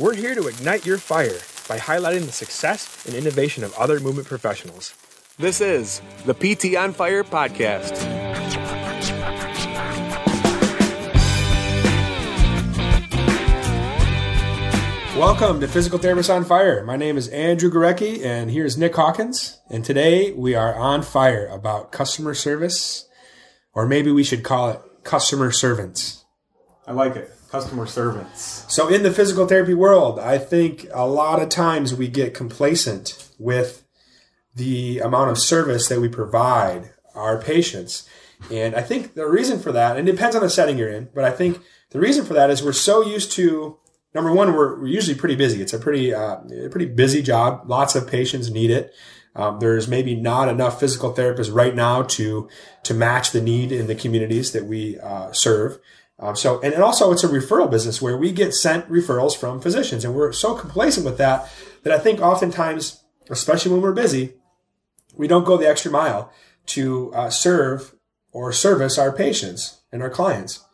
[0.00, 1.36] We're here to ignite your fire
[1.68, 4.94] by highlighting the success and innovation of other movement professionals.
[5.38, 8.00] This is the PT on Fire podcast.
[15.18, 16.82] Welcome to Physical Therapists on Fire.
[16.82, 19.60] My name is Andrew Gorecki, and here's Nick Hawkins.
[19.68, 23.06] And today we are on fire about customer service,
[23.74, 26.24] or maybe we should call it customer servants.
[26.86, 27.30] I like it.
[27.50, 28.64] Customer servants.
[28.68, 33.28] So, in the physical therapy world, I think a lot of times we get complacent
[33.38, 33.84] with
[34.54, 38.08] the amount of service that we provide our patients.
[38.50, 41.08] And I think the reason for that, and it depends on the setting you're in,
[41.14, 41.60] but I think
[41.90, 43.78] the reason for that is we're so used to
[44.14, 45.60] number one, we're, we're usually pretty busy.
[45.60, 46.36] It's a pretty uh,
[46.70, 47.62] pretty busy job.
[47.66, 48.92] Lots of patients need it.
[49.36, 52.48] Um, there's maybe not enough physical therapists right now to
[52.84, 55.78] to match the need in the communities that we uh, serve.
[56.20, 59.60] Um, so, and, and also it's a referral business where we get sent referrals from
[59.60, 61.50] physicians, and we're so complacent with that
[61.82, 64.34] that I think oftentimes, especially when we're busy,
[65.16, 66.30] we don't go the extra mile
[66.66, 67.94] to uh, serve
[68.32, 70.64] or service our patients and our clients.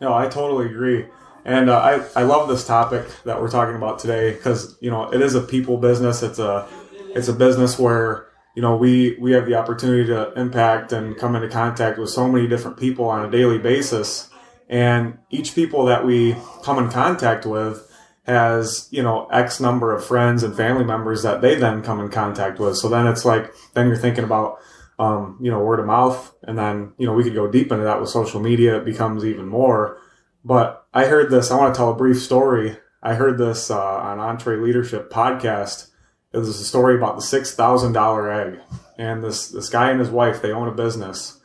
[0.00, 1.06] No, I totally agree.
[1.44, 5.12] And uh, I, I love this topic that we're talking about today because you know
[5.12, 6.22] it is a people business.
[6.22, 6.68] It's a
[7.14, 11.36] it's a business where you know we we have the opportunity to impact and come
[11.36, 14.28] into contact with so many different people on a daily basis,
[14.68, 17.82] and each people that we come in contact with
[18.26, 22.10] has you know x number of friends and family members that they then come in
[22.10, 22.76] contact with.
[22.76, 24.58] So then it's like then you're thinking about
[24.98, 27.84] um, you know word of mouth, and then you know we could go deep into
[27.84, 28.78] that with social media.
[28.78, 29.98] It becomes even more.
[30.44, 31.50] But I heard this.
[31.50, 32.76] I want to tell a brief story.
[33.02, 35.90] I heard this uh, on EntreLeadership podcast.
[36.32, 38.60] It was a story about the six thousand dollar egg,
[38.98, 41.40] and this this guy and his wife they own a business,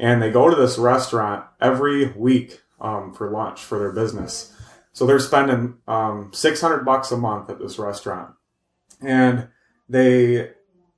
[0.00, 4.52] and they go to this restaurant every week um, for lunch for their business.
[4.92, 8.34] So they're spending um, six hundred bucks a month at this restaurant,
[9.00, 9.48] and
[9.88, 10.50] they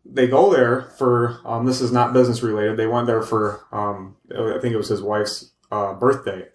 [0.04, 2.76] they go there for um, this is not business related.
[2.76, 6.48] They went there for um, I think it was his wife's uh, birthday.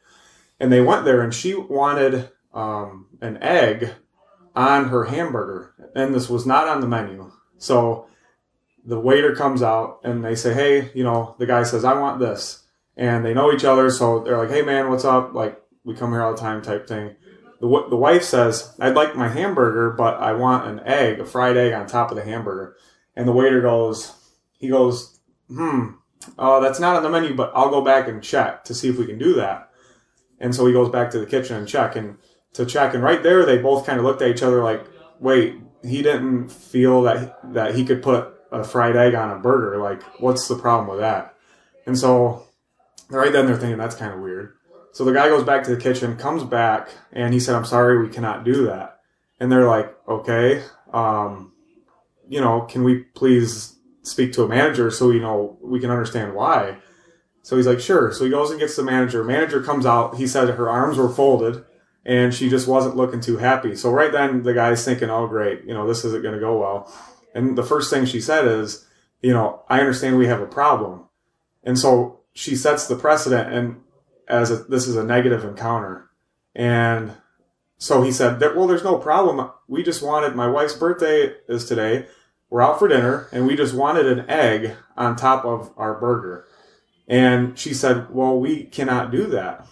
[0.60, 3.90] And they went there and she wanted um, an egg
[4.56, 5.74] on her hamburger.
[5.96, 7.32] And this was not on the menu.
[7.58, 8.08] So
[8.86, 12.20] the waiter comes out and they say hey you know the guy says i want
[12.20, 12.64] this
[13.02, 16.12] and they know each other so they're like hey man what's up like we come
[16.12, 17.16] here all the time type thing
[17.60, 21.58] the, the wife says i'd like my hamburger but i want an egg a fried
[21.58, 22.76] egg on top of the hamburger
[23.16, 24.14] and the waiter goes
[24.58, 25.88] he goes hmm
[26.38, 28.98] uh, that's not on the menu but i'll go back and check to see if
[28.98, 29.72] we can do that
[30.40, 32.18] and so he goes back to the kitchen and check and
[32.54, 32.94] to check.
[32.94, 34.86] And right there, they both kind of looked at each other like,
[35.20, 39.78] wait, he didn't feel that, that he could put a fried egg on a burger.
[39.78, 41.36] Like, what's the problem with that?
[41.86, 42.48] And so
[43.20, 44.54] right then they're thinking that's kind of weird.
[44.94, 48.02] So the guy goes back to the kitchen, comes back, and he said, I'm sorry,
[48.02, 49.00] we cannot do that.
[49.40, 50.64] And they're like, okay,
[50.94, 51.54] um,
[52.28, 56.34] you know, can we please speak to a manager so we know we can understand
[56.34, 56.78] why?
[57.44, 58.12] So he's like, sure.
[58.12, 59.24] So he goes and gets the manager.
[59.24, 60.16] Manager comes out.
[60.16, 61.64] He said her arms were folded
[62.06, 63.76] and she just wasn't looking too happy.
[63.76, 65.64] So right then the guy's thinking, oh, great.
[65.66, 66.94] You know, this isn't going to go well.
[67.34, 68.88] And the first thing she said is,
[69.22, 71.06] you know, I understand we have a problem.
[71.64, 73.82] And so she sets the precedent and
[74.28, 76.10] as a, this is a negative encounter.
[76.56, 77.14] And
[77.78, 79.52] so he said, well, there's no problem.
[79.68, 82.08] We just wanted, my wife's birthday is today.
[82.50, 86.46] We're out for dinner and we just wanted an egg on top of our burger.
[87.12, 89.68] And she said, Well, we cannot do that.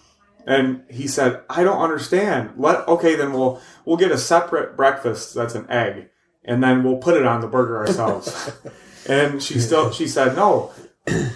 [0.46, 2.52] And he said, I don't understand.
[2.58, 6.10] Let okay, then we'll we'll get a separate breakfast that's an egg,
[6.44, 8.52] and then we'll put it on the burger ourselves.
[9.08, 10.74] and she still she said no.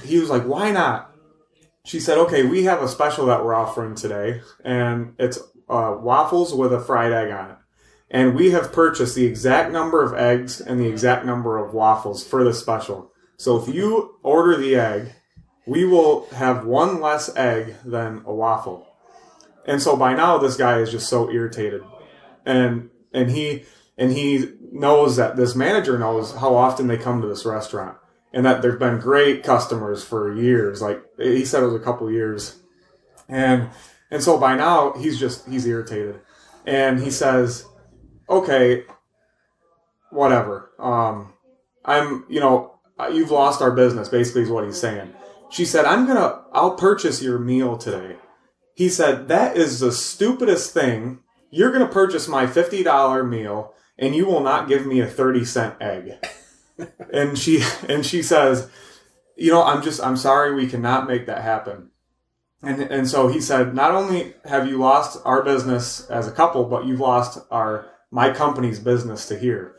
[0.04, 1.13] He was like, Why not?
[1.86, 5.40] She said, Okay, we have a special that we're offering today, and it's
[5.70, 7.58] uh, waffles with a fried egg on it.
[8.10, 12.26] And we have purchased the exact number of eggs and the exact number of waffles
[12.26, 13.12] for the special.
[13.38, 15.14] So if you order the egg
[15.66, 18.88] we will have one less egg than a waffle.
[19.66, 21.84] And so by now this guy is just so irritated.
[22.46, 23.66] And and he
[23.98, 27.98] and he knows that this manager knows how often they come to this restaurant
[28.34, 30.82] and that there've been great customers for years.
[30.82, 32.60] Like he said it was a couple years.
[33.30, 33.70] And
[34.12, 36.20] and so by now he's just he's irritated.
[36.66, 37.66] And he says,
[38.30, 38.84] "Okay,
[40.10, 40.72] whatever.
[40.80, 41.34] Um
[41.86, 42.80] I'm, you know,
[43.12, 45.14] you've lost our business basically is what he's saying."
[45.54, 48.16] She said, I'm gonna, I'll purchase your meal today.
[48.74, 51.20] He said, that is the stupidest thing.
[51.52, 55.76] You're gonna purchase my $50 meal and you will not give me a 30 cent
[55.80, 56.14] egg.
[57.14, 58.70] And she, and she says,
[59.36, 61.90] you know, I'm just, I'm sorry we cannot make that happen.
[62.62, 66.64] And, and so he said, not only have you lost our business as a couple,
[66.66, 69.76] but you've lost our my company's business to here.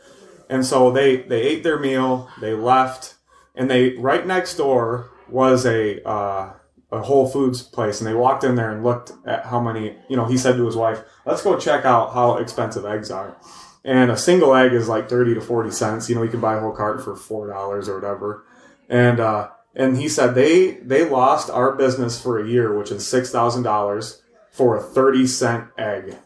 [0.50, 3.14] And so they they ate their meal, they left,
[3.54, 6.52] and they right next door was a uh,
[6.92, 9.96] a Whole Foods place, and they walked in there and looked at how many.
[10.08, 13.36] You know, he said to his wife, "Let's go check out how expensive eggs are."
[13.84, 16.08] And a single egg is like thirty to forty cents.
[16.08, 18.44] You know, you can buy a whole cart for four dollars or whatever.
[18.88, 23.06] And uh, and he said they they lost our business for a year, which is
[23.06, 26.16] six thousand dollars for a thirty cent egg.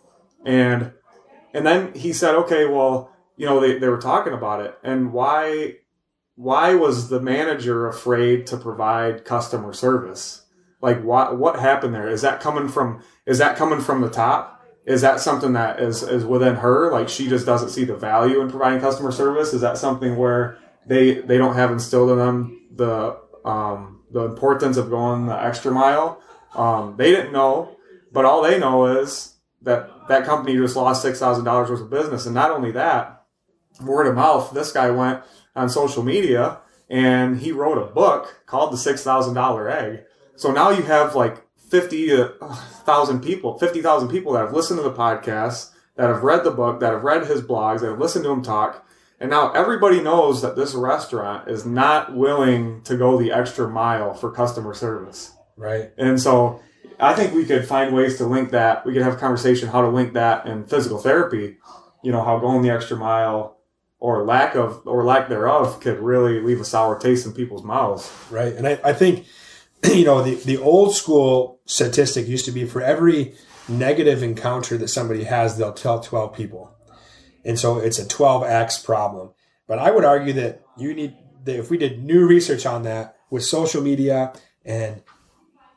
[0.45, 0.93] And
[1.53, 5.13] and then he said, okay, well, you know, they, they were talking about it, and
[5.13, 5.79] why
[6.37, 10.45] why was the manager afraid to provide customer service?
[10.81, 12.09] Like what what happened there?
[12.09, 14.58] Is that coming from is that coming from the top?
[14.89, 16.91] Is that something that is is within her?
[16.91, 19.53] Like she just doesn't see the value in providing customer service?
[19.53, 24.79] Is that something where they they don't have instilled in them the um, the importance
[24.79, 26.23] of going the extra mile?
[26.55, 27.77] Um, they didn't know,
[28.11, 31.91] but all they know is that that company just lost six thousand dollars worth of
[31.91, 33.27] business, and not only that,
[33.83, 34.53] word of mouth.
[34.55, 35.23] This guy went
[35.55, 40.05] on social media and he wrote a book called The Six Thousand Dollar Egg.
[40.37, 42.29] So now you have like fifty uh,
[42.85, 46.51] thousand people, fifty thousand people that have listened to the podcast, that have read the
[46.51, 48.87] book, that have read his blogs, that have listened to him talk.
[49.21, 54.15] And now everybody knows that this restaurant is not willing to go the extra mile
[54.15, 55.33] for customer service.
[55.57, 55.91] Right.
[55.99, 56.61] And so
[57.01, 58.87] I think we could find ways to link that.
[58.87, 61.57] We could have a conversation how to link that in physical therapy.
[62.05, 63.59] You know, how going the extra mile
[63.99, 68.13] or lack of or lack thereof could really leave a sour taste in people's mouths.
[68.31, 68.55] Right.
[68.55, 69.27] And I, I think,
[69.85, 73.35] you know, the, the old school statistic used to be for every
[73.69, 76.75] negative encounter that somebody has, they'll tell 12 people.
[77.45, 79.31] And so it's a 12x problem.
[79.67, 83.17] But I would argue that you need that if we did new research on that
[83.31, 84.33] with social media
[84.65, 85.03] and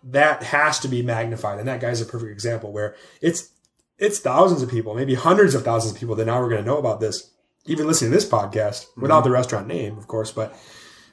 [0.04, 1.60] that has to be magnified.
[1.60, 3.50] And that guy's a perfect example where it's
[3.98, 6.68] it's thousands of people, maybe hundreds of thousands of people that now we're going to
[6.68, 7.30] know about this,
[7.68, 9.30] even listening to this podcast without Mm-hmm.
[9.30, 10.58] the restaurant name, of course, but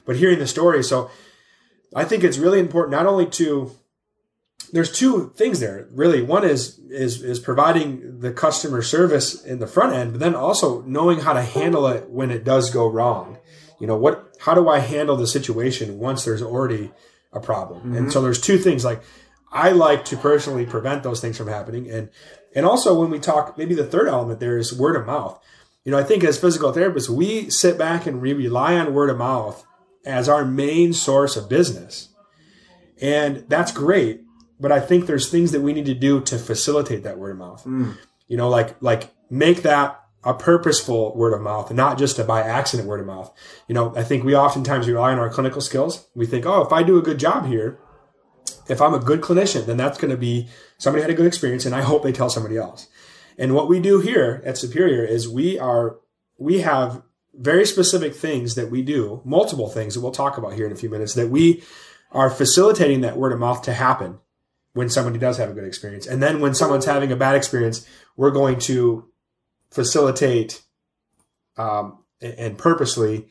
[0.05, 0.83] but hearing the story.
[0.83, 1.11] So
[1.95, 3.71] I think it's really important not only to
[4.71, 6.21] there's two things there really.
[6.21, 10.81] One is is is providing the customer service in the front end but then also
[10.81, 13.37] knowing how to handle it when it does go wrong.
[13.79, 16.91] You know what how do i handle the situation once there's already
[17.31, 17.81] a problem?
[17.81, 18.09] And mm-hmm.
[18.09, 19.01] so there's two things like
[19.51, 22.09] i like to personally prevent those things from happening and
[22.53, 25.41] and also when we talk maybe the third element there is word of mouth.
[25.85, 29.09] You know i think as physical therapists we sit back and we rely on word
[29.09, 29.65] of mouth
[30.09, 32.09] as our main source of business
[33.01, 34.21] and that's great
[34.59, 37.37] but I think there's things that we need to do to facilitate that word of
[37.37, 37.63] mouth.
[37.63, 37.97] Mm.
[38.27, 42.41] You know, like like make that a purposeful word of mouth, not just a by
[42.41, 43.33] accident word of mouth.
[43.67, 46.07] You know, I think we oftentimes rely on our clinical skills.
[46.13, 47.79] We think, oh, if I do a good job here,
[48.67, 51.65] if I'm a good clinician, then that's going to be somebody had a good experience,
[51.65, 52.87] and I hope they tell somebody else.
[53.37, 55.97] And what we do here at Superior is we are
[56.37, 57.01] we have
[57.33, 60.75] very specific things that we do, multiple things that we'll talk about here in a
[60.75, 61.63] few minutes that we
[62.11, 64.19] are facilitating that word of mouth to happen
[64.73, 66.07] when somebody does have a good experience.
[66.07, 69.09] And then when someone's having a bad experience, we're going to
[69.71, 70.63] facilitate
[71.57, 73.27] um, and, purposely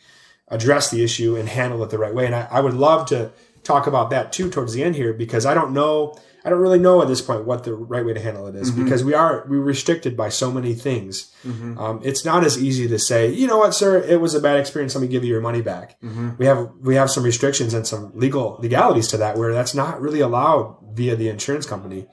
[0.48, 2.26] address the issue and handle it the right way.
[2.26, 5.44] And I, I would love to talk about that too towards the end here because
[5.44, 6.18] I don't know,
[6.48, 8.70] I don't really know at this point what the right way to handle it is
[8.70, 11.30] because we are we're restricted by so many things.
[11.78, 14.58] Um, it's not as easy to say, you know what, sir, it was a bad
[14.58, 14.94] experience.
[14.94, 15.98] Let me give you your money back.
[16.38, 20.00] We have we have some restrictions and some legal legalities to that where that's not
[20.00, 22.06] really allowed via the insurance company.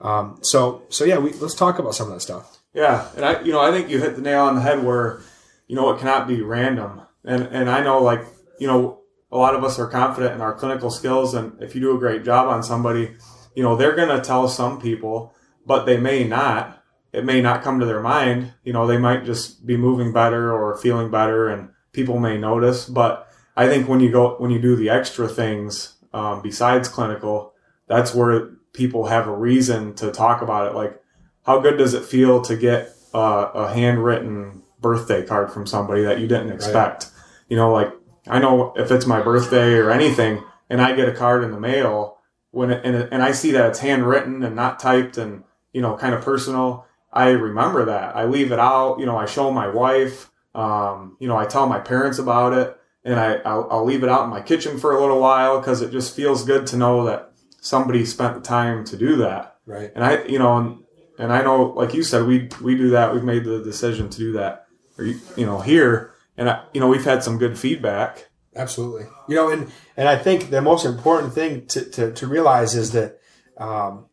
[0.00, 2.58] Um, so so yeah, we, let's talk about some of that stuff.
[2.72, 5.20] Yeah, and I, you know, I think you hit the nail on the head where,
[5.68, 7.02] you know, it cannot be random.
[7.24, 8.24] And and I know, like,
[8.58, 11.80] you know, a lot of us are confident in our clinical skills, and if you
[11.80, 13.14] do a great job on somebody,
[13.54, 15.34] you know, they're gonna tell some people,
[15.66, 16.82] but they may not.
[17.12, 18.54] It may not come to their mind.
[18.64, 22.86] You know, they might just be moving better or feeling better, and people may notice.
[22.86, 27.52] But I think when you go when you do the extra things um, besides clinical,
[27.86, 30.74] that's where people have a reason to talk about it.
[30.74, 31.00] Like,
[31.44, 36.18] how good does it feel to get uh, a handwritten birthday card from somebody that
[36.18, 37.10] you didn't expect?
[37.48, 37.92] You know, like
[38.26, 41.60] I know if it's my birthday or anything, and I get a card in the
[41.60, 42.11] mail
[42.52, 45.42] when it, and, and I see that it's handwritten and not typed and
[45.72, 46.86] you know kind of personal.
[47.12, 48.16] I remember that.
[48.16, 48.98] I leave it out.
[48.98, 50.30] You know, I show my wife.
[50.54, 54.08] Um, you know, I tell my parents about it, and I I'll, I'll leave it
[54.08, 57.04] out in my kitchen for a little while because it just feels good to know
[57.06, 59.56] that somebody spent the time to do that.
[59.64, 59.92] Right.
[59.94, 60.84] And I, you know, and,
[61.18, 63.14] and I know, like you said, we we do that.
[63.14, 64.66] We've made the decision to do that,
[64.98, 68.28] or you, you know, here, and I, you know, we've had some good feedback.
[68.54, 69.06] Absolutely.
[69.28, 72.92] You know, and and I think the most important thing to, to, to realize is
[72.92, 73.18] that
[73.56, 74.06] um,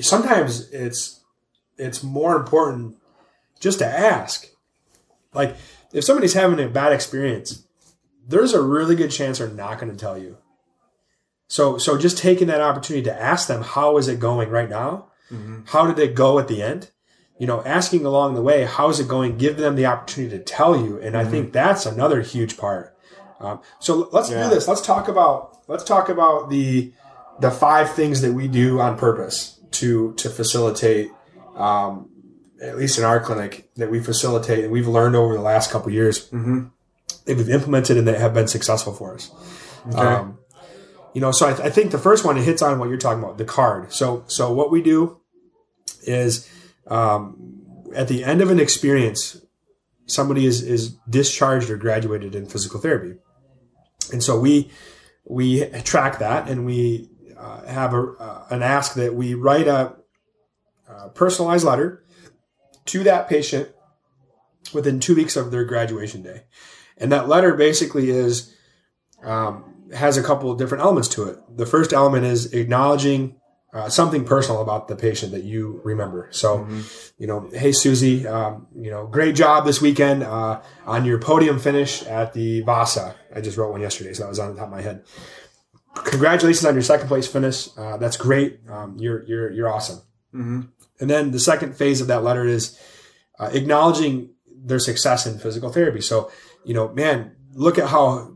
[0.00, 1.20] sometimes it's
[1.76, 2.96] it's more important
[3.60, 4.48] just to ask.
[5.32, 5.56] like
[5.92, 7.64] if somebody's having a bad experience,
[8.26, 10.38] there's a really good chance they're not going to tell you.
[11.46, 15.06] So so just taking that opportunity to ask them how is it going right now?
[15.66, 16.90] How did it go at the end?
[17.38, 19.38] You know, asking along the way, how's it going?
[19.38, 22.96] Give them the opportunity to tell you, and I think that's another huge part.
[23.40, 24.44] Um, so let's Yeah.
[24.48, 24.66] do this.
[24.68, 26.92] Let's talk about let's talk about the
[27.40, 31.10] the five things that we do on purpose to to facilitate
[31.56, 32.08] um,
[32.60, 35.88] at least in our clinic that we facilitate and we've learned over the last couple
[35.88, 39.30] of years that we've implemented and that have been successful for us.
[39.94, 40.38] Um,
[41.14, 43.22] you know, so I, I think the first one it hits on what you're talking
[43.22, 43.92] about, the card.
[43.92, 45.18] So, so what we do
[46.02, 46.48] is
[46.88, 47.62] um,
[47.94, 49.40] at the end of an experience,
[50.06, 53.14] somebody is is discharged or graduated in physical therapy,
[54.12, 54.70] and so we
[55.24, 59.94] we track that and we uh, have a, uh, an ask that we write a,
[60.88, 62.02] a personalized letter
[62.86, 63.68] to that patient
[64.72, 66.44] within two weeks of their graduation day,
[66.96, 68.54] and that letter basically is
[69.22, 71.38] um, has a couple of different elements to it.
[71.56, 73.38] The first element is acknowledging
[73.72, 76.28] uh, something personal about the patient that you remember.
[76.30, 76.66] So,
[77.18, 81.58] you know, hey Susie, um, you know, great job this weekend uh, on your podium
[81.58, 83.14] finish at the Vasa.
[83.34, 85.04] I just wrote one yesterday, so that was on the top of my head.
[86.04, 87.68] Congratulations on your second place finish.
[87.76, 88.60] Uh, that's great.
[88.70, 90.00] Um, you're you're you're awesome.
[91.00, 92.78] And then the second phase of that letter is
[93.38, 96.00] uh, acknowledging their success in physical therapy.
[96.00, 96.30] So,
[96.64, 98.34] you know, man, look at how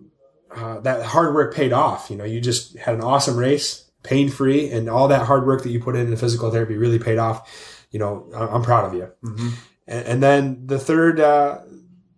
[0.54, 2.10] uh, that hard work paid off.
[2.10, 5.62] You know, you just had an awesome race, pain free, and all that hard work
[5.62, 7.86] that you put into physical therapy really paid off.
[7.90, 9.12] You know, I'm proud of you.
[9.86, 11.60] And, and then the third, uh,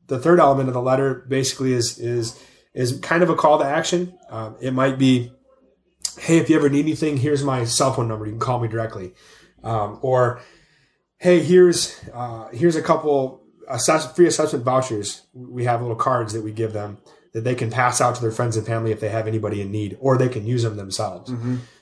[0.06, 2.40] the third element of the letter basically is is
[2.74, 4.18] is kind of a call to action.
[4.30, 5.32] Um, it might be,
[6.18, 8.26] hey, if you ever need anything, here's my cell phone number.
[8.26, 9.14] You can call me directly.
[9.62, 10.40] Um, or,
[11.18, 15.22] hey, here's uh, here's a couple assess- free assessment vouchers.
[15.32, 16.98] We have little cards that we give them
[17.34, 19.70] that they can pass out to their friends and family if they have anybody in
[19.70, 21.30] need, or they can use them themselves.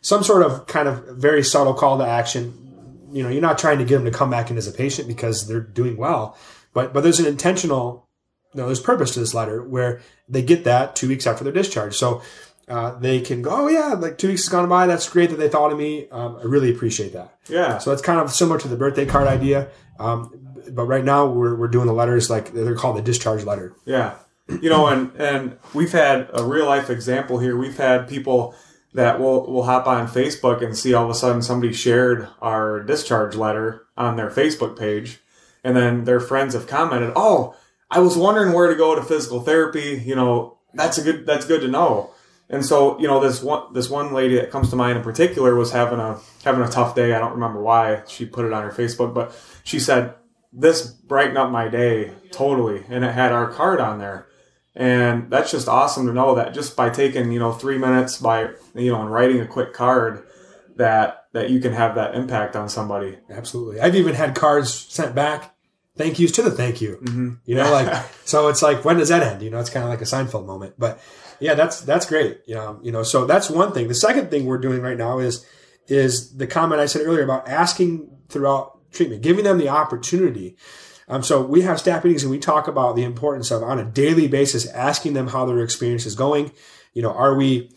[0.00, 3.08] Some sort of kind of very subtle call to action.
[3.12, 5.06] You know, you're not trying to get them to come back in as a patient
[5.06, 6.36] because they're doing well,
[6.72, 8.08] but but there's an intentional,
[8.54, 11.52] you know, there's purpose to this letter where they get that two weeks after their
[11.52, 11.94] discharge.
[11.94, 12.22] So
[12.68, 14.86] uh, they can go, oh yeah, like two weeks has gone by.
[14.86, 16.08] That's great that they thought of me.
[16.10, 17.36] Um, I really appreciate that.
[17.48, 17.76] Yeah.
[17.76, 19.68] So that's kind of similar to the birthday card idea.
[19.98, 20.38] Um,
[20.70, 23.74] but right now we're, we're doing the letters like they're called the discharge letter.
[23.84, 24.14] Yeah.
[24.60, 27.56] You know, and and we've had a real life example here.
[27.56, 28.54] We've had people
[28.94, 32.82] that will will hop on Facebook and see all of a sudden somebody shared our
[32.82, 35.20] discharge letter on their Facebook page,
[35.64, 37.54] and then their friends have commented, "Oh,
[37.90, 40.02] I was wondering where to go to physical therapy.
[40.04, 42.10] You know, that's a good that's good to know."
[42.50, 45.54] And so, you know, this one this one lady that comes to mind in particular
[45.54, 47.14] was having a having a tough day.
[47.14, 50.14] I don't remember why she put it on her Facebook, but she said
[50.52, 54.26] this brightened up my day totally, and it had our card on there.
[54.74, 58.50] And that's just awesome to know that just by taking, you know, three minutes by,
[58.74, 60.26] you know, and writing a quick card
[60.76, 63.18] that, that you can have that impact on somebody.
[63.30, 63.80] Absolutely.
[63.80, 65.54] I've even had cards sent back.
[65.94, 66.98] Thank yous to the thank you.
[67.02, 67.30] Mm-hmm.
[67.44, 69.42] You know, like so it's like when does that end?
[69.42, 70.74] You know, it's kind of like a Seinfeld moment.
[70.78, 70.98] But
[71.38, 72.40] yeah, that's that's great.
[72.46, 73.88] You know, you know, so that's one thing.
[73.88, 75.44] The second thing we're doing right now is
[75.88, 80.56] is the comment I said earlier about asking throughout treatment, giving them the opportunity.
[81.08, 83.84] Um, so we have staff meetings and we talk about the importance of on a
[83.84, 86.52] daily basis asking them how their experience is going.
[86.94, 87.70] You know, are we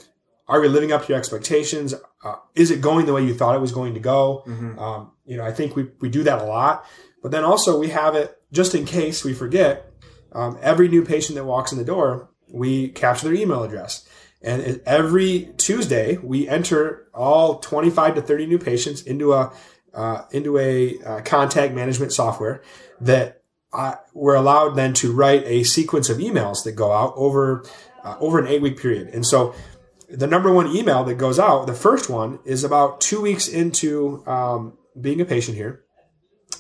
[0.47, 1.93] are we living up to your expectations?
[2.23, 4.43] Uh, is it going the way you thought it was going to go?
[4.79, 6.85] Um, you know, I think we, we do that a lot,
[7.23, 9.91] but then also we have it just in case we forget.
[10.31, 14.07] Um, every new patient that walks in the door, we capture their email address.
[14.41, 19.51] And every Tuesday, we enter all 25 to 30 new patients into a
[19.95, 22.61] uh, into a uh, contact management software
[23.01, 23.41] that
[23.73, 27.65] uh, we're allowed then to write a sequence of emails that go out over
[28.03, 29.07] uh, over an eight week period.
[29.09, 29.55] And so
[30.09, 34.23] the number one email that goes out, the first one is about two weeks into
[34.27, 35.83] um, being a patient here.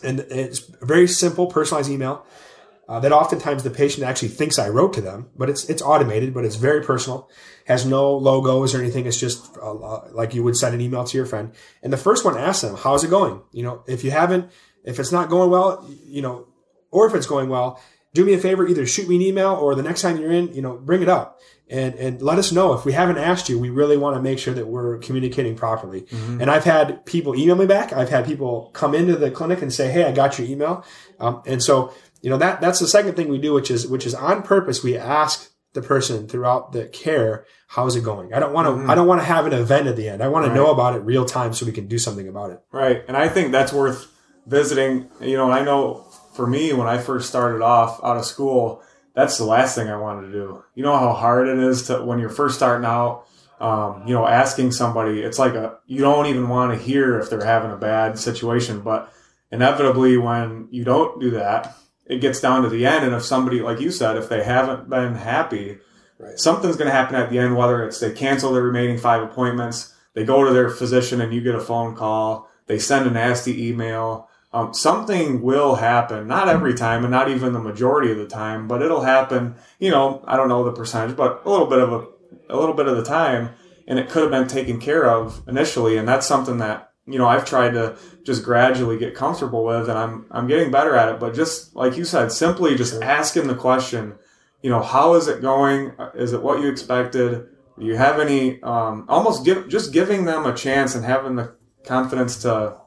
[0.03, 2.25] And it's a very simple, personalized email
[2.87, 6.33] uh, that oftentimes the patient actually thinks I wrote to them, but it's it's automated,
[6.33, 7.29] but it's very personal,
[7.65, 9.07] has no logos or anything.
[9.07, 11.51] It's just uh, uh, like you would send an email to your friend.
[11.81, 14.51] And the first one asks them, "How's it going?" You know, if you haven't,
[14.83, 16.47] if it's not going well, you know,
[16.91, 17.81] or if it's going well,
[18.13, 20.53] do me a favor, either shoot me an email or the next time you're in,
[20.53, 23.57] you know, bring it up and and let us know if we haven't asked you.
[23.57, 26.05] We really want to make sure that we're communicating properly.
[26.39, 27.91] And I've had people email me back.
[27.93, 30.85] I've had people come into the clinic and say, "Hey, I got your email,"
[31.19, 31.93] um, and so
[32.25, 34.83] you know that that's the second thing we do, which is which is on purpose.
[34.83, 38.91] We ask the person throughout the care, "How's it going?" I don't want to.
[38.91, 40.23] I don't want to have an event at the end.
[40.23, 42.61] I want to know about it real time so we can do something about it.
[42.71, 43.03] Right.
[43.07, 44.11] And I think that's worth
[44.47, 45.07] visiting.
[45.21, 46.03] You know, I know
[46.33, 48.81] for me, when I first started off out of school,
[49.13, 50.63] that's the last thing I wanted to do.
[50.73, 53.27] You know how hard it is to when you're first starting out.
[53.59, 57.29] Um, you know, asking somebody, it's like a you don't even want to hear if
[57.29, 59.13] they're having a bad situation, but
[59.51, 63.05] inevitably when you don't do that, it gets down to the end.
[63.05, 65.79] And if somebody, like you said, if they haven't been happy,
[66.17, 66.39] Right.
[66.39, 67.57] something's going to happen at the end.
[67.57, 71.41] Whether it's they cancel their remaining five appointments, they go to their physician and you
[71.41, 74.29] get a phone call, they send a nasty email.
[74.53, 78.69] Um, something will happen, not every time and not even the majority of the time,
[78.69, 81.91] but it'll happen, you know, I don't know the percentage, but a little bit of
[81.91, 82.05] a,
[82.49, 83.49] a little bit of the time.
[83.85, 85.97] And it could have been taken care of initially.
[85.97, 89.97] And that's something that, you know, I've tried to just gradually get comfortable with and
[89.97, 91.19] I'm, I'm getting better at it.
[91.19, 94.15] But just like you said, simply just asking the question,
[94.61, 95.93] you know, how is it going?
[96.15, 97.47] Is it what you expected?
[97.77, 101.55] Do you have any, um, almost give, just giving them a chance and having the
[101.83, 102.77] confidence to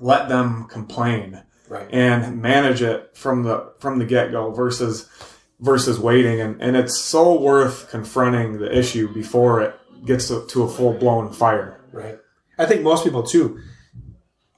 [0.00, 1.88] let them complain Right.
[1.90, 5.08] and manage it from the from the get go versus
[5.60, 10.64] versus waiting and, and it's so worth confronting the issue before it gets to, to
[10.64, 11.80] a full blown fire.
[11.90, 12.18] Right.
[12.58, 13.60] I think most people too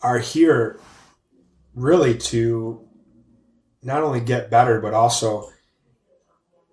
[0.02, 0.78] are here
[1.74, 2.86] really to
[3.82, 5.50] not only get better, but also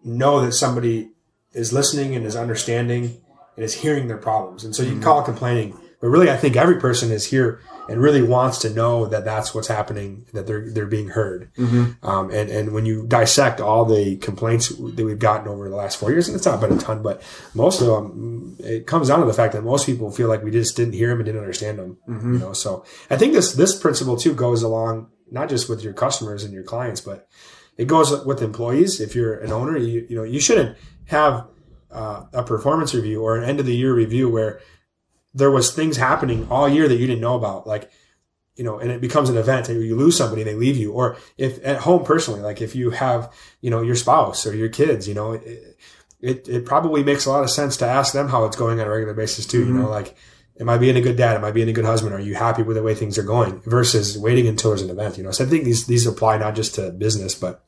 [0.04, 1.12] know that somebody
[1.54, 3.22] is listening and is understanding
[3.56, 4.64] and is hearing their problems.
[4.64, 5.04] And so you can mm-hmm.
[5.04, 8.70] call it complaining, but really, I think every person is here and really wants to
[8.70, 11.52] know that that's what's happening, that they're they're being heard.
[12.04, 15.98] Um, and and when you dissect all the complaints that we've gotten over the last
[15.98, 17.22] four years, and it's not been a ton, but
[17.54, 20.52] most of them, it comes down to the fact that most people feel like we
[20.52, 21.98] just didn't hear them and didn't understand them.
[22.34, 25.94] You know, so I think this this principle too goes along not just with your
[25.94, 27.28] customers and your clients, but
[27.78, 29.02] it goes with employees.
[29.02, 31.48] If you're an owner, you you know you shouldn't have
[31.92, 34.60] uh, a performance review or an end of the year review where
[35.34, 37.92] there was things happening all year that you didn't know about, like
[38.56, 40.92] you know, and it becomes an event and you lose somebody, they leave you.
[40.92, 44.70] Or if at home personally, like if you have, you know, your spouse or your
[44.70, 45.78] kids, you know, it,
[46.22, 48.86] it, it probably makes a lot of sense to ask them how it's going on
[48.86, 49.66] a regular basis too.
[49.66, 50.16] You know, like,
[50.60, 51.36] am I being a good dad?
[51.36, 52.14] Am I being a good husband?
[52.14, 55.18] Are you happy with the way things are going versus waiting until there's an event?
[55.18, 57.66] You know, so I think these, these apply not just to business, but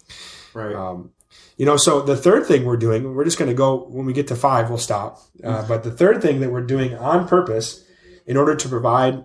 [0.53, 0.75] Right.
[0.75, 1.11] um,
[1.57, 4.13] you know, so the third thing we're doing, we're just going to go when we
[4.13, 5.19] get to five, we'll stop.
[5.43, 7.85] Uh, but the third thing that we're doing on purpose
[8.25, 9.23] in order to provide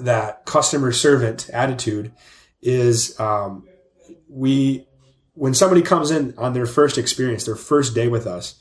[0.00, 2.12] that customer servant attitude
[2.60, 3.66] is um,
[4.28, 4.86] we,
[5.34, 8.60] when somebody comes in on their first experience, their first day with us,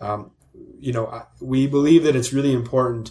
[0.00, 0.30] um,
[0.78, 3.10] you know, we believe that it's really important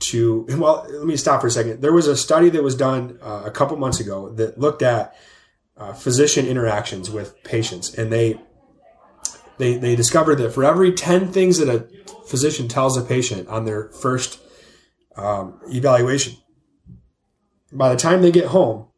[0.00, 1.80] to, well, let me stop for a second.
[1.80, 5.16] There was a study that was done uh, a couple months ago that looked at
[5.78, 8.38] uh, physician interactions with patients, and they
[9.58, 11.88] they they discovered that for every ten things that a
[12.26, 14.40] physician tells a patient on their first
[15.16, 16.36] um, evaluation,
[17.72, 18.88] by the time they get home,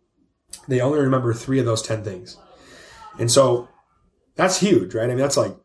[0.67, 2.37] they only remember three of those ten things,
[3.19, 3.69] and so
[4.35, 5.05] that's huge, right?
[5.05, 5.57] I mean, that's like,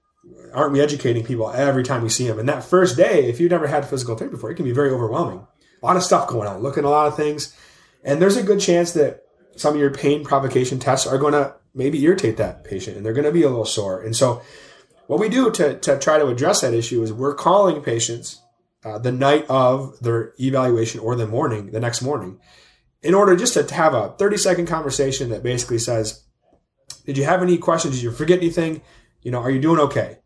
[0.54, 2.40] aren't we educating people every time we see them?
[2.40, 4.90] And that first day, if you've never had physical therapy before, it can be very
[4.90, 5.46] overwhelming.
[5.82, 7.56] A lot of stuff going on, looking at a lot of things,
[8.04, 9.24] and there's a good chance that
[9.56, 13.14] some of your pain provocation tests are going to maybe irritate that patient and they're
[13.14, 14.02] going to be a little sore.
[14.02, 14.42] And so,
[15.08, 18.42] what we do to, to try to address that issue is we're calling patients
[18.86, 22.40] uh, the night of their evaluation or the morning, the next morning,
[23.02, 26.24] in order just to have a 30 second conversation that basically says,
[27.06, 27.96] Did you have any questions?
[27.96, 28.82] Did you forget anything?
[29.22, 30.20] You know, are you doing okay?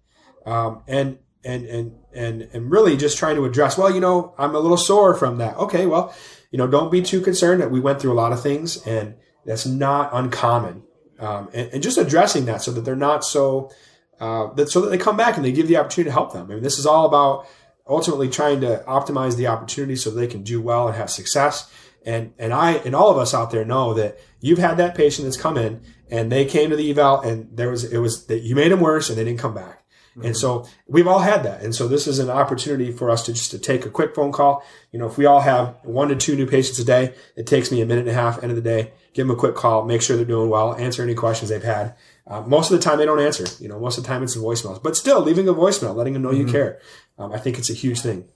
[0.46, 3.78] Um, and and and and and really just trying to address.
[3.78, 5.58] Well, you know, I'm a little sore from that.
[5.58, 6.16] Okay, well,
[6.52, 9.16] you know, don't be too concerned that we went through a lot of things, and
[9.46, 10.84] that's not uncommon.
[11.20, 13.72] Um, and, and just addressing that so that they're not so
[14.20, 16.50] uh, that so that they come back and they give the opportunity to help them.
[16.50, 17.48] I mean, this is all about
[17.88, 21.72] ultimately trying to optimize the opportunity so they can do well and have success.
[22.06, 25.26] And and I and all of us out there know that you've had that patient
[25.26, 28.40] that's come in and they came to the eval and there was it was that
[28.40, 29.84] you made them worse and they didn't come back.
[30.24, 31.62] And so we've all had that.
[31.62, 34.32] And so this is an opportunity for us to just to take a quick phone
[34.32, 34.64] call.
[34.92, 37.72] You know, if we all have one to two new patients a day, it takes
[37.72, 39.86] me a minute and a half end of the day, give them a quick call,
[39.86, 41.96] make sure they're doing well, answer any questions they've had.
[42.30, 43.46] Uh, most of the time they don't answer.
[43.62, 46.14] You know, most of the time it's a voicemail, but still leaving a voicemail, letting
[46.14, 46.80] them know you care.
[47.18, 48.28] Um, I think it's a huge thing.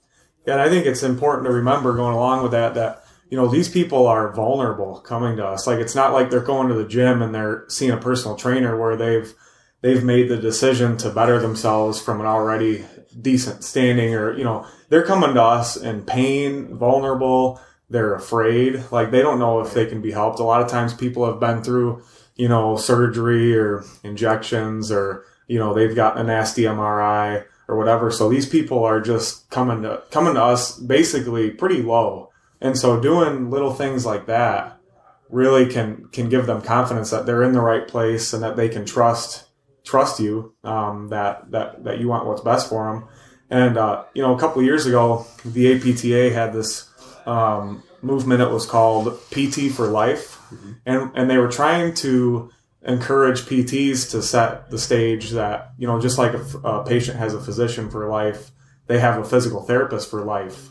[0.46, 3.48] Yeah, and I think it's important to remember going along with that that you know
[3.48, 5.66] these people are vulnerable coming to us.
[5.66, 8.78] Like it's not like they're going to the gym and they're seeing a personal trainer
[8.80, 9.32] where they've
[9.82, 12.84] they've made the decision to better themselves from an already
[13.20, 19.10] decent standing or you know they're coming to us in pain, vulnerable, they're afraid, like
[19.10, 20.38] they don't know if they can be helped.
[20.38, 22.02] A lot of times people have been through,
[22.42, 28.10] you know, surgery or injections or you know, they've got a nasty MRI or whatever.
[28.10, 32.30] So these people are just coming to coming to us basically pretty low.
[32.60, 34.76] And so doing little things like that
[35.30, 38.68] really can can give them confidence that they're in the right place and that they
[38.68, 39.44] can trust
[39.84, 43.08] trust you um, that that that you want what's best for them.
[43.50, 46.90] And uh, you know, a couple years ago, the APTA had this
[47.24, 48.42] um, movement.
[48.42, 50.72] It was called PT for Life, Mm-hmm.
[50.86, 52.50] and and they were trying to
[52.84, 57.34] encourage PTs to set the stage that you know, just like a, a patient has
[57.34, 58.50] a physician for life,
[58.86, 60.70] they have a physical therapist for life.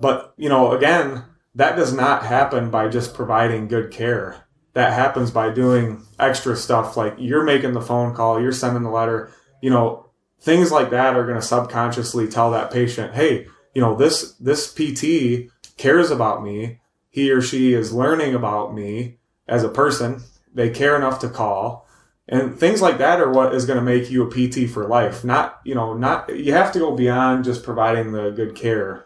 [0.00, 4.46] But you know, again, that does not happen by just providing good care.
[4.74, 8.90] That happens by doing extra stuff like you're making the phone call, you're sending the
[8.90, 9.30] letter,
[9.60, 13.94] you know, things like that are going to subconsciously tell that patient, "Hey, you know,
[13.94, 16.80] this this PT cares about me.
[17.12, 20.24] He or she is learning about me as a person.
[20.52, 21.86] They care enough to call."
[22.28, 25.22] And things like that are what is going to make you a PT for life.
[25.22, 29.04] Not, you know, not you have to go beyond just providing the good care.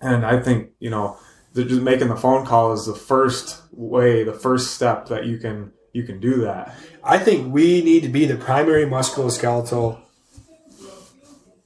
[0.00, 1.16] And I think, you know,
[1.54, 5.72] just making the phone call is the first way, the first step that you can
[5.92, 6.76] you can do that.
[7.02, 10.00] I think we need to be the primary musculoskeletal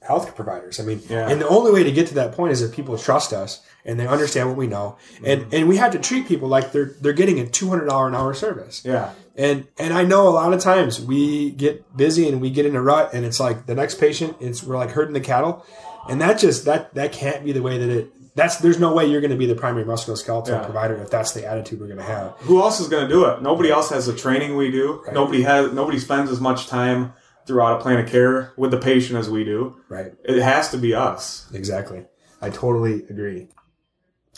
[0.07, 0.81] health providers.
[0.81, 1.29] I mean, Yeah.
[1.29, 3.99] and the only way to get to that point is if people trust us and
[3.99, 5.55] they understand what we know, and mm-hmm.
[5.55, 8.15] and we have to treat people like they're they're getting a two hundred dollar an
[8.15, 8.83] hour service.
[8.85, 9.13] Yeah.
[9.37, 12.77] And and I know a lot of times we get busy and we get in
[12.77, 15.65] a rut, and it's like the next patient, it's we're like herding the cattle,
[16.09, 18.13] and that just that that can't be the way that it.
[18.35, 20.65] That's there's no way you're going to be the primary musculoskeletal Yeah.
[20.65, 22.33] provider if that's the attitude we're going to have.
[22.41, 23.43] Who else is going to do it?
[23.43, 25.03] Nobody else has the training we do.
[25.05, 25.13] Right.
[25.13, 25.71] Nobody has.
[25.73, 27.13] Nobody spends as much time
[27.47, 29.81] throughout a plan of care with the patient as we do.
[29.89, 30.13] Right.
[30.25, 31.51] It has to be us.
[31.53, 32.05] Exactly.
[32.41, 33.49] I totally agree.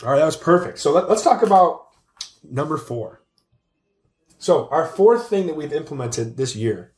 [0.03, 0.79] All right, that was perfect.
[0.79, 1.87] So let, us talk about
[2.43, 3.21] number four.
[4.37, 6.93] So our fourth thing that we've implemented this year,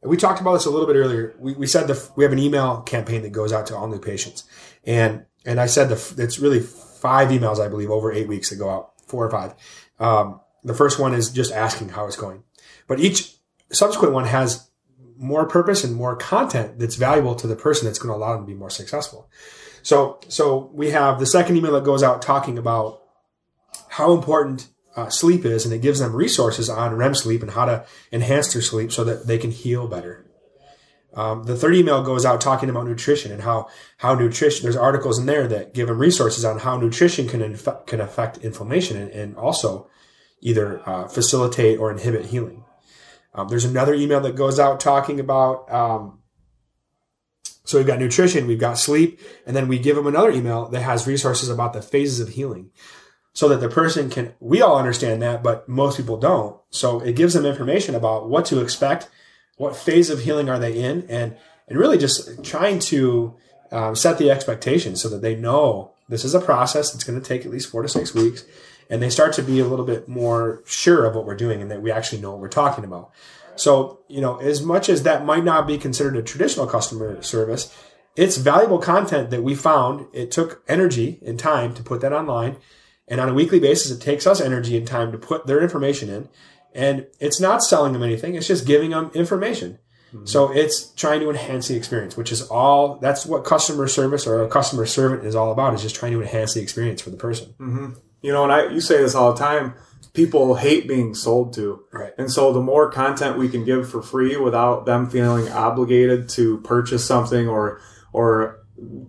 [0.00, 1.34] and we talked about this a little bit earlier.
[1.38, 4.00] We, we said the, we have an email campaign that goes out to all new
[4.00, 4.44] patients,
[4.84, 8.56] and and I said the, it's really five emails I believe over eight weeks that
[8.56, 9.54] go out, four or five.
[10.00, 12.42] Um, the first one is just asking how it's going,
[12.88, 13.36] but each
[13.70, 14.70] subsequent one has
[15.22, 18.44] more purpose and more content that's valuable to the person that's going to allow them
[18.44, 19.30] to be more successful.
[19.82, 23.02] So, so we have the second email that goes out talking about
[23.88, 27.64] how important uh, sleep is, and it gives them resources on REM sleep and how
[27.64, 30.26] to enhance their sleep so that they can heal better.
[31.14, 34.62] Um, the third email goes out talking about nutrition and how how nutrition.
[34.62, 38.38] There's articles in there that give them resources on how nutrition can inf- can affect
[38.38, 39.90] inflammation and, and also
[40.40, 42.61] either uh, facilitate or inhibit healing.
[43.34, 45.70] Um, there's another email that goes out talking about.
[45.72, 46.18] Um,
[47.64, 50.82] so we've got nutrition, we've got sleep, and then we give them another email that
[50.82, 52.70] has resources about the phases of healing,
[53.32, 54.34] so that the person can.
[54.40, 56.56] We all understand that, but most people don't.
[56.70, 59.08] So it gives them information about what to expect,
[59.56, 61.36] what phase of healing are they in, and
[61.68, 63.36] and really just trying to
[63.70, 67.26] um, set the expectation so that they know this is a process that's going to
[67.26, 68.44] take at least four to six weeks,
[68.92, 71.70] and they start to be a little bit more sure of what we're doing and
[71.70, 73.10] that we actually know what we're talking about.
[73.56, 77.74] So, you know, as much as that might not be considered a traditional customer service,
[78.16, 80.08] it's valuable content that we found.
[80.12, 82.56] It took energy and time to put that online.
[83.08, 86.10] And on a weekly basis, it takes us energy and time to put their information
[86.10, 86.28] in.
[86.74, 89.78] And it's not selling them anything, it's just giving them information.
[90.10, 90.26] Hmm.
[90.26, 94.42] So it's trying to enhance the experience, which is all that's what customer service or
[94.42, 97.16] a customer servant is all about, is just trying to enhance the experience for the
[97.16, 97.54] person.
[97.58, 97.92] Mm-hmm.
[98.22, 99.74] You know, and I you say this all the time.
[100.14, 101.84] People hate being sold to.
[101.90, 102.12] Right.
[102.18, 106.58] And so the more content we can give for free without them feeling obligated to
[106.58, 107.80] purchase something or
[108.12, 108.62] or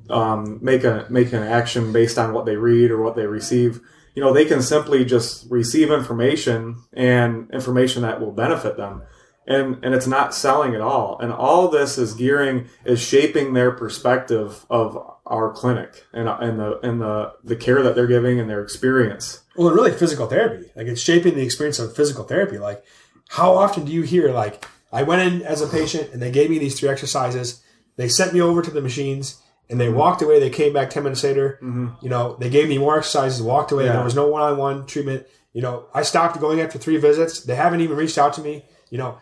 [0.10, 3.82] um, make a make an action based on what they read or what they receive,
[4.16, 9.04] you know, they can simply just receive information and information that will benefit them.
[9.46, 11.18] And and it's not selling at all.
[11.20, 16.80] And all this is gearing is shaping their perspective of our clinic and and the
[16.80, 19.42] and the the care that they're giving and their experience.
[19.56, 20.72] Well, and really physical therapy.
[20.76, 22.58] Like it's shaping the experience of physical therapy.
[22.58, 22.84] Like
[23.30, 26.50] how often do you hear like I went in as a patient and they gave
[26.50, 27.64] me these three exercises.
[27.96, 29.98] They sent me over to the machines and they mm-hmm.
[29.98, 30.40] walked away.
[30.40, 31.58] They came back 10 minutes later.
[31.62, 31.88] Mm-hmm.
[32.02, 33.86] You know, they gave me more exercises, walked away.
[33.86, 33.94] Yeah.
[33.94, 35.26] There was no one-on-one treatment.
[35.52, 37.42] You know, I stopped going after three visits.
[37.42, 38.66] They haven't even reached out to me.
[38.92, 39.18] You know,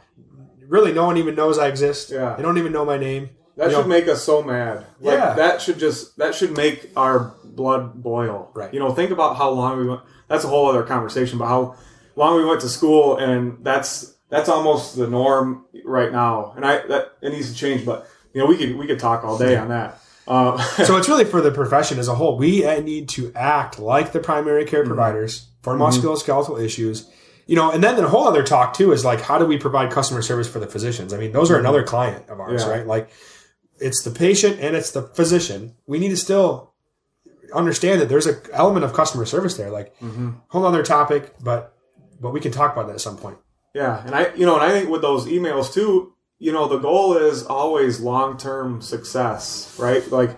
[0.68, 2.12] really no one even knows I exist.
[2.12, 2.36] Yeah.
[2.36, 3.30] They don't even know my name.
[3.58, 4.86] That You should know, make us so mad.
[5.00, 5.34] Like Yeah.
[5.34, 8.50] that should just that should make our blood boil.
[8.54, 8.74] Right.
[8.74, 10.02] You know, think about how long we went.
[10.28, 11.38] That's a whole other conversation.
[11.38, 11.76] But how
[12.16, 16.54] long we went to school, and that's that's almost the norm right now.
[16.56, 17.86] And I that it needs to change.
[17.86, 20.00] But you know, we could we could talk all day on that.
[20.28, 22.38] Uh, so it's really for the profession as a whole.
[22.38, 27.10] We uh, need to act like the primary care providers for musculoskeletal issues.
[27.48, 29.92] You know, and then the whole other talk too is like, how do we provide
[29.92, 31.12] customer service for the physicians?
[31.14, 32.70] I mean, those are another client of ours, Yeah.
[32.70, 32.88] right?
[32.88, 33.10] Like,
[33.82, 35.76] it's the patient and it's the physician.
[35.88, 36.74] We need to still
[37.54, 39.70] understand that there's an element of customer service there.
[39.70, 39.94] Like,
[40.50, 41.76] whole other topic, but
[42.20, 43.38] but we can talk about that at some point.
[43.74, 46.78] Yeah, and I, you know, and I think with those emails too, you know, the
[46.78, 50.10] goal is always long term success, right?
[50.12, 50.38] Like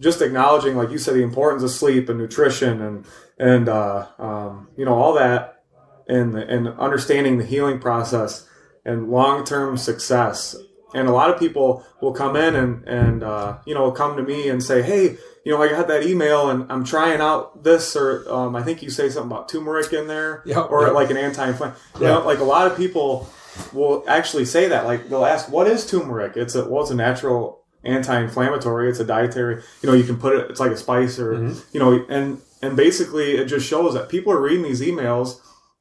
[0.00, 3.06] just acknowledging, like you said, the importance of sleep and nutrition and
[3.38, 5.62] and uh, um, you know all that,
[6.08, 8.48] and and understanding the healing process
[8.84, 10.56] and long term success.
[10.94, 14.22] And a lot of people will come in and and uh, you know come to
[14.22, 17.96] me and say, hey, you know, I got that email and I'm trying out this,
[17.96, 20.94] or um, I think you say something about turmeric in there, Yep, or yep.
[20.94, 21.82] like an anti-inflammatory.
[22.00, 22.18] You Yeah.
[22.18, 23.28] know, like a lot of people
[23.72, 24.84] will actually say that.
[24.86, 28.88] Like they'll ask, "What is turmeric?" It's a well, it's a natural anti-inflammatory.
[28.90, 29.62] It's a dietary.
[29.82, 30.50] You know, you can put it.
[30.50, 31.58] It's like a spice, or Mm-hmm.
[31.72, 35.40] you know, and and basically it just shows that people are reading these emails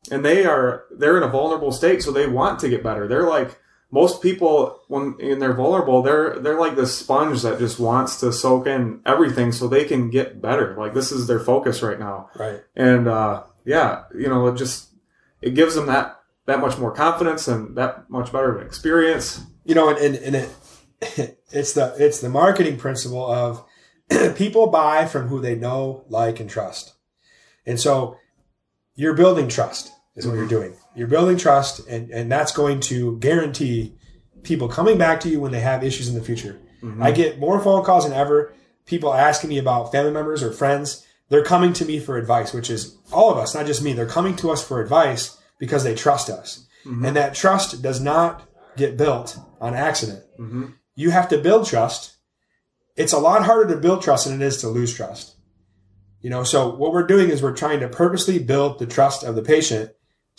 [0.10, 3.08] and they are they're in a vulnerable state, so they want to get better.
[3.08, 3.58] They're like
[3.91, 8.32] most people when and they're vulnerable, they're they're like this sponge that just wants to
[8.32, 10.75] soak in everything so they can get better.
[10.77, 12.62] Like this is their focus right now Right.
[12.75, 14.89] and uh, yeah, you know, it just
[15.41, 19.41] it gives them that that much more confidence and that much better of an experience.
[19.65, 23.63] you know, and, and, and it, it's the it's the marketing principle of
[24.36, 26.93] people buy from who they know, like, and trust.
[27.65, 28.17] And so
[28.95, 30.76] you're building trust is what you're doing.
[30.95, 33.95] You're building trust, and, and that's going to guarantee
[34.43, 36.60] people coming back to you when they have issues in the future.
[36.82, 37.02] Mm-hmm.
[37.02, 38.54] I get more phone calls than ever.
[38.86, 41.06] People asking me about family members or friends.
[41.30, 43.93] They're coming to me for advice, which is all of us, not just me.
[43.93, 46.67] They're coming to us for advice because they trust us.
[46.86, 47.06] Mm-hmm.
[47.06, 50.24] And that trust does not get built on accident.
[50.39, 50.65] Mm-hmm.
[50.95, 52.17] You have to build trust.
[52.97, 55.36] It's a lot harder to build trust than it is to lose trust.
[56.19, 59.36] You know, so what we're doing is we're trying to purposely build the trust of
[59.36, 59.91] the patient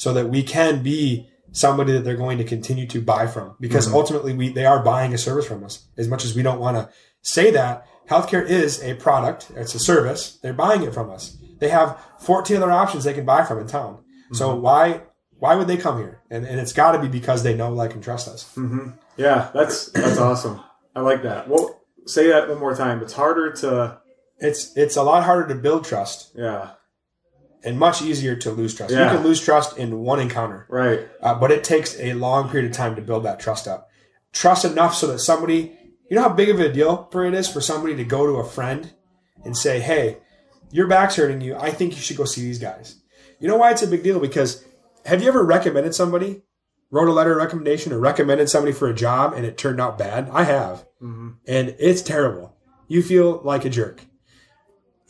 [0.03, 3.55] so that we can be somebody that they're going to continue to buy from.
[3.61, 3.95] Because mm-hmm.
[3.95, 5.87] ultimately we they are buying a service from us.
[5.97, 9.79] As much as we don't want to say that healthcare is a product it's a
[9.79, 11.37] service they're buying it from us.
[11.61, 14.03] They have 14 other options they can buy from in town.
[14.33, 14.63] So mm-hmm.
[14.63, 15.03] why
[15.39, 16.21] why would they come here?
[16.31, 18.53] And, and it's got to be because they know like and trust us.
[18.57, 18.91] Mm-hmm.
[19.17, 20.61] Yeah, that's that's awesome.
[20.97, 21.49] I like that.
[21.49, 23.03] Well, say that one more time.
[23.03, 24.01] It's harder to
[24.39, 26.33] it's it's a lot harder to build trust.
[26.35, 26.71] Yeah,
[27.65, 29.11] and much easier to lose trust Yeah.
[29.11, 31.09] you can lose trust in one encounter right.
[31.23, 33.89] uh, but it takes a long period of time to build that trust up.
[34.33, 35.77] Trust enough so that somebody,
[36.09, 38.35] you know how big of a deal for it is for somebody to go to
[38.35, 38.93] a friend
[39.45, 40.19] and say, "Hey,
[40.71, 41.55] your back's hurting you.
[41.57, 42.97] I think you should go see these guys."
[43.39, 44.19] You know why it's a big deal?
[44.21, 44.65] Because
[45.05, 46.43] have you ever recommended somebody,
[46.91, 49.99] wrote a letter of recommendation, or recommended somebody for a job and it turned out
[49.99, 50.31] bad?
[50.33, 52.57] I have, and it's terrible.
[52.89, 54.05] You feel like a jerk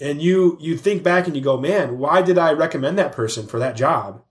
[0.02, 3.46] and you you think back and you go, man, why did I recommend that person
[3.46, 4.22] for that job?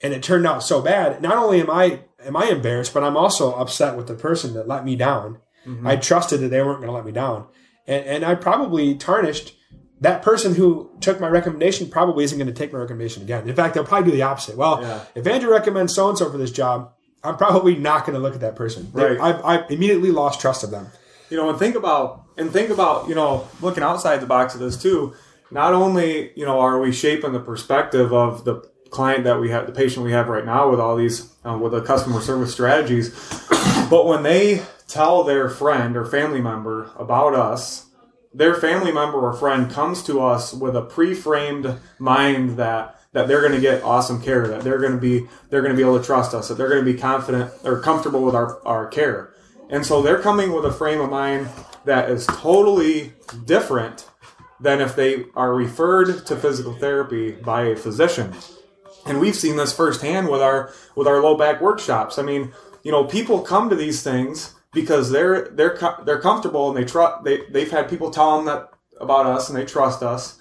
[0.00, 1.22] And it turned out so bad.
[1.22, 4.66] Not only am I am I embarrassed, but I'm also upset with the person that
[4.66, 5.38] let me down.
[5.66, 5.86] Mm-hmm.
[5.86, 7.46] I trusted that they weren't going to let me down,
[7.86, 9.54] and and I probably tarnished
[10.00, 11.88] that person who took my recommendation.
[11.88, 13.48] Probably isn't going to take my recommendation again.
[13.48, 14.56] In fact, they'll probably do the opposite.
[14.56, 15.04] Well, Yeah.
[15.14, 16.90] if Andrew recommends so and so for this job,
[17.22, 18.90] I'm probably not going to look at that person.
[18.92, 19.20] Right.
[19.20, 20.88] I've, I've immediately lost trust of them.
[21.30, 24.60] You know, and think about and think about you know looking outside the box of
[24.60, 25.14] this too.
[25.50, 29.66] Not only you know are we shaping the perspective of the client that we have,
[29.66, 33.10] the patient we have right now with all these uh, with the customer service strategies,
[33.90, 37.86] but when they tell their friend or family member about us,
[38.34, 43.40] their family member or friend comes to us with a pre-framed mind that that they're
[43.42, 45.98] going to get awesome care, that they're going to be they're going to be able
[45.98, 49.34] to trust us, that they're going to be confident or comfortable with our our care,
[49.68, 51.48] and so they're coming with a frame of mind
[51.84, 53.12] that is totally
[53.44, 54.08] different
[54.60, 58.32] than if they are referred to physical therapy by a physician
[59.06, 62.18] and we've seen this firsthand with our with our low back workshops.
[62.18, 66.76] I mean, you know, people come to these things because they're they're they're comfortable and
[66.76, 70.38] they trust they they've had people tell them that about us and they trust us.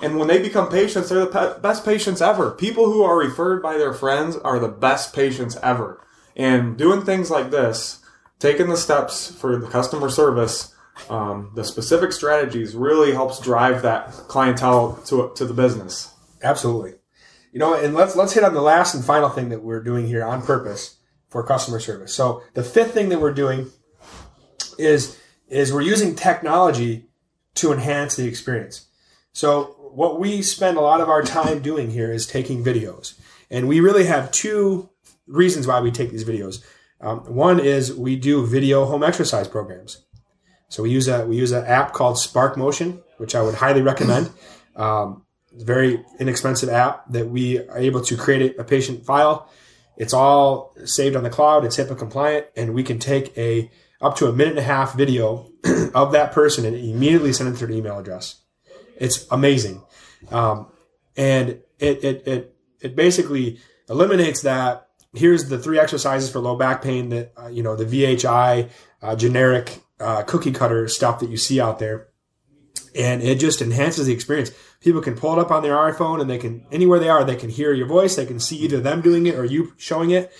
[0.00, 2.50] And when they become patients, they're the pe- best patients ever.
[2.50, 6.04] People who are referred by their friends are the best patients ever.
[6.36, 8.00] And doing things like this,
[8.40, 10.73] taking the steps for the customer service,
[11.08, 16.14] um, the specific strategies really helps drive that clientele to to the business.
[16.42, 16.94] Absolutely.
[17.52, 20.06] You know, and let's let's hit on the last and final thing that we're doing
[20.06, 22.14] here on purpose for customer service.
[22.14, 23.70] So the fifth thing that we're doing
[24.78, 27.08] is is we're using technology
[27.56, 28.86] to enhance the experience.
[29.32, 33.18] So what we spend a lot of our time doing here is taking videos,
[33.50, 34.90] and we really have two
[35.26, 36.62] reasons why we take these videos.
[37.00, 40.03] Um, one is we do video home exercise programs.
[40.74, 43.82] So we use a we use an app called Spark Motion, which I would highly
[43.82, 44.30] recommend.
[44.76, 49.48] Um, very inexpensive app that we are able to create a patient file.
[49.96, 51.64] It's all saved on the cloud.
[51.64, 54.94] It's HIPAA compliant, and we can take a up to a minute and a half
[54.94, 55.48] video
[55.94, 58.40] of that person and immediately send it to their email address.
[58.96, 59.80] It's amazing,
[60.32, 60.66] um,
[61.16, 64.88] and it it it it basically eliminates that.
[65.12, 68.70] Here's the three exercises for low back pain that uh, you know the VHI
[69.02, 72.08] uh, generic uh, cookie cutter stuff that you see out there,
[72.94, 74.50] and it just enhances the experience.
[74.80, 77.36] People can pull it up on their iPhone, and they can anywhere they are, they
[77.36, 78.16] can hear your voice.
[78.16, 80.32] They can see either them doing it or you showing it,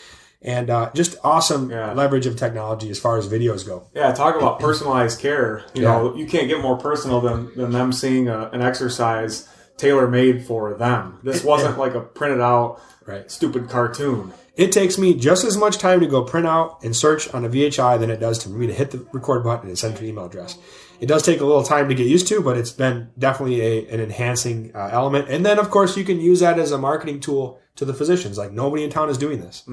[0.43, 1.93] and uh, just awesome Yeah.
[1.93, 3.89] leverage of technology as far as videos go.
[3.95, 5.65] Yeah, talk about personalized care.
[5.75, 5.89] You Yeah.
[5.99, 10.45] know, you can't get more personal than, than them seeing a, an exercise tailor made
[10.45, 11.19] for them.
[11.23, 13.31] This wasn't like a printed out Right.
[13.31, 14.33] stupid cartoon.
[14.57, 17.49] It takes me just as much time to go print out and search on a
[17.49, 20.09] VHI than it does to me to hit the record button and send to an
[20.09, 20.59] email address.
[21.01, 23.89] It does take a little time to get used to, but it's been definitely a,
[23.89, 25.29] an enhancing uh, element.
[25.29, 28.39] And then, of course, you can use that as a marketing tool to the physicians.
[28.39, 29.65] Like nobody in town is doing this.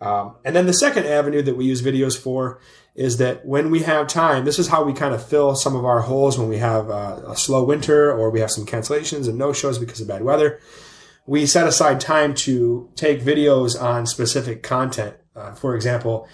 [0.00, 2.58] Um, and then the second avenue that we use videos for
[2.94, 5.84] is that when we have time, this is how we kind of fill some of
[5.84, 9.36] our holes when we have uh, a slow winter or we have some cancellations and
[9.36, 10.58] no shows because of bad weather
[11.26, 15.16] we set aside time to take videos on specific content.
[15.34, 16.28] Uh, for example,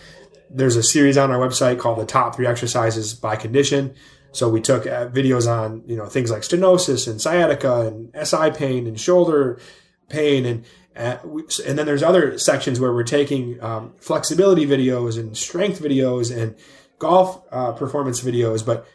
[0.50, 3.94] there's a series on our website called the top three exercises by condition.
[4.32, 8.50] So we took uh, videos on you know things like stenosis and sciatica and SI
[8.50, 9.58] pain and shoulder
[10.08, 15.18] pain and uh, we, and then there's other sections where we're taking um, flexibility videos
[15.18, 16.54] and strength videos and
[16.98, 18.64] golf uh, performance videos.
[18.64, 18.86] But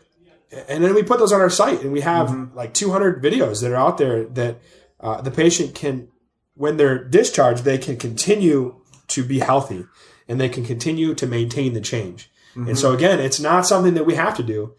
[0.68, 3.72] and then we put those on our site and we have like 200 videos that
[3.72, 4.60] are out there that
[5.00, 6.08] uh, the patient can
[6.56, 9.86] when they're discharged they can continue to be healthy
[10.28, 12.30] and they can continue to maintain the change.
[12.56, 14.74] And so again it's not something that we have to do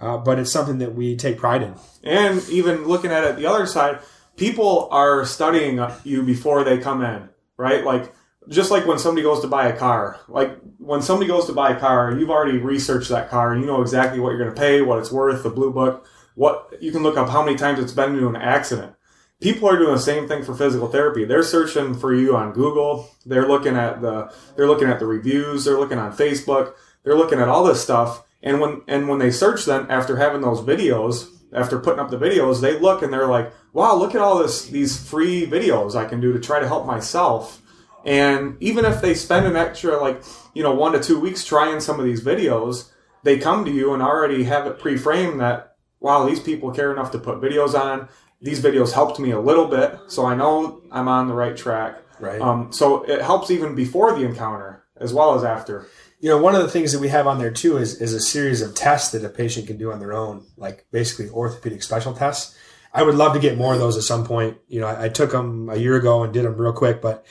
[0.00, 1.74] uh, but it's something that we take pride in.
[2.02, 4.00] And even looking at it the other side,
[4.36, 7.84] people are studying you before they come in, right?
[7.84, 8.12] Like
[8.48, 11.70] just like when somebody goes to buy a car, like when somebody goes to buy
[11.70, 13.52] a car, you've already researched that car.
[13.52, 16.06] And you know exactly what you're going to pay, what it's worth, the blue book,
[16.34, 18.94] what you can look up how many times it's been into an accident.
[19.40, 21.24] People are doing the same thing for physical therapy.
[21.24, 23.10] They're searching for you on Google.
[23.24, 25.64] They're looking at the they're looking at the reviews.
[25.64, 26.74] They're looking on Facebook.
[27.02, 28.24] They're looking at all this stuff.
[28.42, 32.18] And when and when they search them after having those videos, after putting up the
[32.18, 36.04] videos, they look and they're like, "Wow, look at all this these free videos I
[36.04, 37.62] can do to try to help myself."
[38.04, 40.22] And even if they spend an extra like,
[40.54, 42.90] you know, 1 to 2 weeks trying some of these videos,
[43.24, 47.10] they come to you and already have it pre-framed that wow, these people care enough
[47.12, 48.08] to put videos on.
[48.40, 51.98] These videos helped me a little bit, so I know I'm on the right track.
[52.18, 52.40] Right.
[52.40, 55.86] Um, so it helps even before the encounter as well as after.
[56.20, 58.20] you know one of the things that we have on there too is, is a
[58.20, 62.12] series of tests that a patient can do on their own like basically orthopedic special
[62.12, 62.54] tests
[62.92, 65.08] i would love to get more of those at some point you know i, I
[65.08, 67.24] took them a year ago and did them real quick but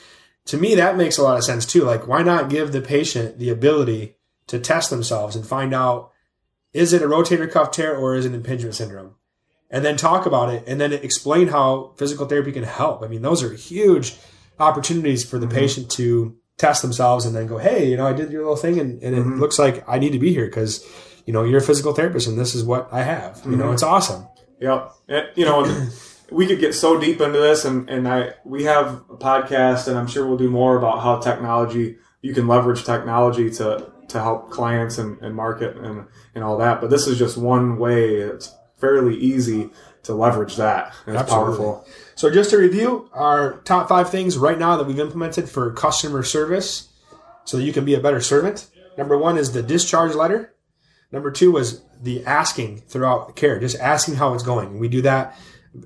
[0.45, 3.38] to me that makes a lot of sense too like why not give the patient
[3.38, 4.15] the ability
[4.48, 6.12] to test themselves and find out
[6.74, 9.13] is it a rotator cuff tear or is it impingement syndrome
[9.69, 13.21] and then talk about it and then explain how physical therapy can help i mean
[13.21, 14.15] those are huge
[14.60, 15.55] opportunities for the mm-hmm.
[15.55, 18.79] patient to test themselves and then go hey you know i did your little thing
[18.79, 19.39] and, and it mm-hmm.
[19.39, 20.86] looks like i need to be here because
[21.25, 23.73] you know you're a physical therapist and this is what i have you know mm-hmm.
[23.73, 24.27] it's awesome
[24.60, 24.91] Yep.
[25.08, 25.88] And, you know,
[26.32, 29.97] we could get so deep into this, and, and I we have a podcast, and
[29.97, 34.49] I'm sure we'll do more about how technology you can leverage technology to to help
[34.49, 36.05] clients and, and market and
[36.36, 36.82] and all that.
[36.82, 38.15] But this is just one way.
[38.15, 39.70] It's fairly easy
[40.04, 40.94] to leverage that.
[41.06, 41.58] And it's Absolutely.
[41.58, 41.86] powerful.
[42.15, 46.24] So just to review our top five things right now that we've implemented for customer
[46.24, 46.89] service
[47.46, 48.70] so that you can be a better servant.
[48.98, 50.54] Number one is the discharge letter.
[51.12, 54.80] Number two was the asking throughout care, just asking how it's going.
[54.80, 55.38] We do that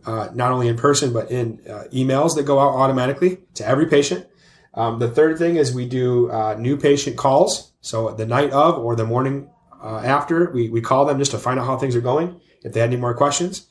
[0.06, 3.88] uh, not only in person, but in uh, emails that go out automatically to every
[3.88, 4.28] patient.
[4.74, 7.72] Um, the third thing is we do uh, new patient calls.
[7.82, 9.50] So the night of or the morning
[9.84, 12.74] uh, after, we, we call them just to find out how things are going, if
[12.74, 13.68] they had any more questions.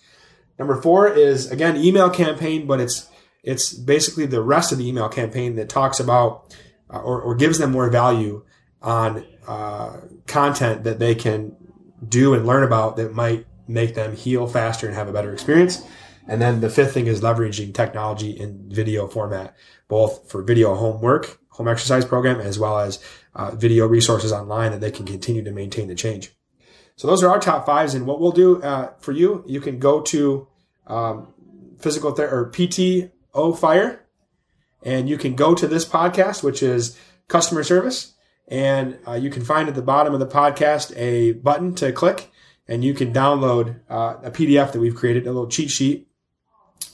[0.58, 3.08] Number four is again email campaign, but it's
[3.42, 6.54] it's basically the rest of the email campaign that talks about
[6.92, 8.44] uh, or, or gives them more value
[8.80, 11.56] on uh, content that they can
[12.06, 15.82] do and learn about that might make them heal faster and have a better experience.
[16.28, 19.56] And then the fifth thing is leveraging technology in video format,
[19.88, 23.02] both for video homework, home exercise program, as well as
[23.34, 26.32] uh, video resources online that they can continue to maintain the change.
[26.96, 27.94] So those are our top fives.
[27.94, 30.46] And what we'll do uh, for you, you can go to
[30.86, 31.32] um,
[31.78, 34.04] physical therapy or PTO Fire,
[34.82, 38.14] and you can go to this podcast, which is customer service,
[38.48, 42.30] and uh, you can find at the bottom of the podcast a button to click,
[42.68, 46.08] and you can download uh, a PDF that we've created, a little cheat sheet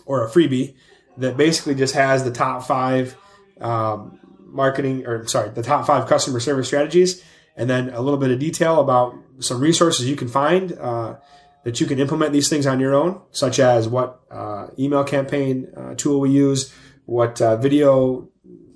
[0.06, 0.74] or a freebie
[1.16, 3.16] that basically just has the top five
[3.60, 7.22] um, marketing or sorry, the top five customer service strategies,
[7.56, 11.16] and then a little bit of detail about some resources you can find uh,
[11.64, 15.68] that you can implement these things on your own, such as what uh, email campaign
[15.76, 16.72] uh, tool we use,
[17.06, 18.28] what uh, video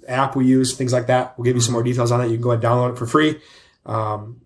[0.08, 1.38] app we use, things like that.
[1.38, 2.28] We'll give you some more details on that.
[2.28, 3.40] You can go ahead and download it for free.
[3.86, 4.40] Um,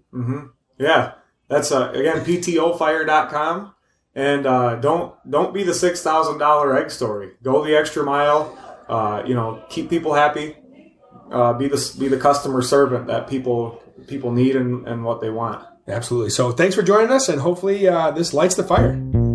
[0.79, 1.12] Yeah,
[1.49, 3.73] that's uh, again ptofire.com.
[4.14, 7.33] And uh, don't don't be the six thousand dollar egg story.
[7.43, 8.57] Go the extra mile.
[8.89, 10.57] Uh, you know, keep people happy.
[11.31, 15.29] Uh, be the be the customer servant that people people need and, and what they
[15.29, 15.67] want.
[15.89, 16.30] Absolutely.
[16.30, 19.26] So thanks for joining us, and hopefully uh, this lights the fire.